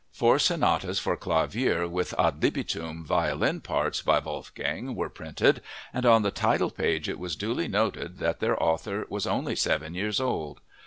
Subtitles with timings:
[0.11, 5.61] Four sonatas for clavier with ad libitum violin parts by Wolfgang were printed,
[5.93, 9.93] and on the title page it was duly noted that their author was "only seven
[9.93, 10.59] years old."